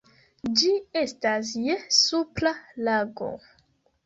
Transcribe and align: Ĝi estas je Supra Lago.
Ĝi 0.61 0.71
estas 1.01 1.51
je 1.67 1.75
Supra 1.99 2.55
Lago. 2.89 3.31